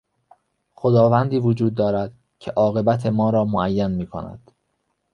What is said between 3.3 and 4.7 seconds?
معین میکند.